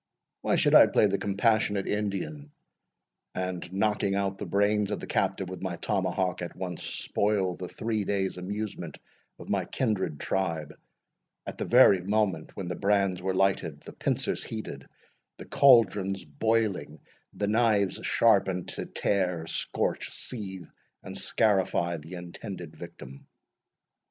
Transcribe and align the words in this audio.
Why 0.41 0.55
should 0.55 0.73
I 0.73 0.87
play 0.87 1.05
the 1.05 1.19
compassionate 1.19 1.85
Indian, 1.87 2.51
and, 3.35 3.71
knocking 3.71 4.15
out 4.15 4.39
the 4.39 4.47
brains 4.47 4.89
of 4.89 4.99
the 4.99 5.05
captive 5.05 5.47
with 5.47 5.61
my 5.61 5.75
tomahawk, 5.75 6.41
at 6.41 6.55
once 6.55 6.81
spoil 6.83 7.55
the 7.55 7.67
three 7.69 8.03
days' 8.03 8.35
amusement 8.35 8.97
of 9.37 9.47
my 9.47 9.63
kindred 9.65 10.19
tribe, 10.19 10.73
at 11.45 11.59
the 11.59 11.65
very 11.65 12.01
moment 12.01 12.55
when 12.57 12.67
the 12.67 12.75
brands 12.75 13.21
were 13.21 13.35
lighted, 13.35 13.81
the 13.81 13.93
pincers 13.93 14.43
heated, 14.43 14.87
the 15.37 15.45
cauldrons 15.45 16.25
boiling, 16.25 16.99
the 17.31 17.45
knives 17.45 17.99
sharpened, 18.01 18.69
to 18.69 18.87
tear, 18.87 19.45
scorch, 19.45 20.11
seethe, 20.11 20.65
and 21.03 21.15
scarify 21.15 21.97
the 21.97 22.15
intended 22.15 22.75
victim?" 22.75 23.27